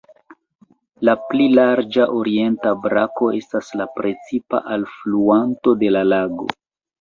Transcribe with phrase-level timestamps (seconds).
[1.09, 6.51] La pli larĝa orienta brako estas la precipa alfluanto de la lago.